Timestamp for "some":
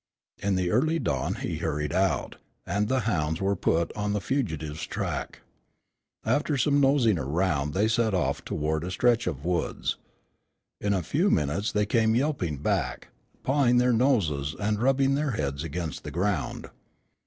6.57-6.81